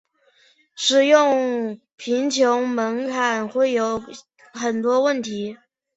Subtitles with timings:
[0.75, 4.03] 使用贫穷门槛会有
[4.51, 5.59] 很多问题。